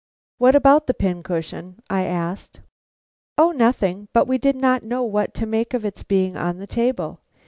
"What 0.39 0.55
about 0.55 0.87
the 0.87 0.95
pin 0.95 1.21
cushion?" 1.21 1.79
I 1.87 2.05
asked. 2.05 2.59
"O 3.37 3.51
nothing, 3.51 4.07
but 4.13 4.25
we 4.27 4.39
did 4.39 4.55
not 4.55 4.81
know 4.81 5.03
what 5.03 5.35
to 5.35 5.45
make 5.45 5.75
of 5.75 5.85
its 5.85 6.01
being 6.01 6.35
on 6.35 6.57
the 6.57 6.65
table. 6.65 7.19